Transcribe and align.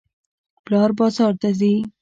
پلار 0.65 0.89
بازار 0.99 1.33
ته 1.41 1.49
ځي. 1.59 1.73